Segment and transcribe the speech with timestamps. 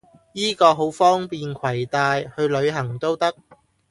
[0.33, 3.35] 依個好方便携帶，去旅行都得